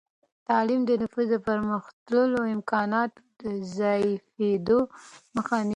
[0.49, 3.41] تعلیم د نفوس د پرمختللو امکاناتو د
[3.77, 4.79] ضعیفېدو
[5.35, 5.69] مخه نیسي.